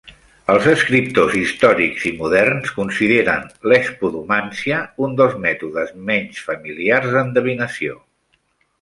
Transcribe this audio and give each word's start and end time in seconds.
Els 0.51 0.63
escriptors 0.69 1.35
històrics 1.41 2.05
i 2.13 2.13
moderns 2.21 2.73
consideren 2.79 3.45
l'espodomància 3.73 4.83
un 5.09 5.17
dels 5.23 5.39
mètodes 5.47 5.97
menys 6.13 6.45
familiars 6.51 7.11
d'endevinació. 7.17 8.05